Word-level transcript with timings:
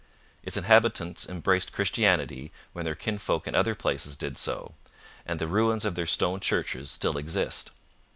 Its 0.41 0.57
inhabitants 0.57 1.29
embraced 1.29 1.71
Christianity 1.73 2.51
when 2.73 2.85
their 2.85 2.95
kinsfolk 2.95 3.45
in 3.47 3.53
other 3.53 3.75
places 3.75 4.17
did 4.17 4.35
so, 4.35 4.73
and 5.27 5.37
the 5.37 5.45
ruins 5.45 5.85
of 5.85 5.93
their 5.93 6.07
stone 6.07 6.39
churches 6.39 6.89
still 6.89 7.19
exist. 7.19 7.69